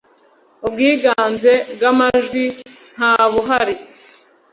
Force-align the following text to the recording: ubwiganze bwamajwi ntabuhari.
ubwiganze 0.67 1.53
bwamajwi 1.73 2.43
ntabuhari. 2.95 3.75